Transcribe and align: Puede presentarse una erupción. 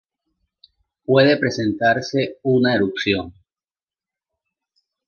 Puede 1.05 1.37
presentarse 1.37 2.39
una 2.41 2.73
erupción. 2.73 3.35